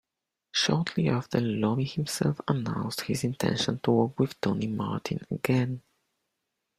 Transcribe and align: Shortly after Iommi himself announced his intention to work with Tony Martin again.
Shortly 0.51 1.09
after 1.09 1.37
Iommi 1.39 1.87
himself 1.87 2.41
announced 2.47 3.01
his 3.01 3.23
intention 3.23 3.77
to 3.83 3.91
work 3.91 4.19
with 4.19 4.41
Tony 4.41 4.65
Martin 4.65 5.19
again. 5.29 5.83